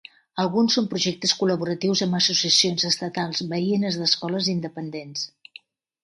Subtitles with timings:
[0.43, 5.27] Alguns són projectes col·laboratius amb associacions estatals veïnes d'escoles independents.